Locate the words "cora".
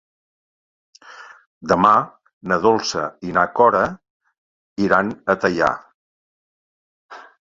3.59-3.81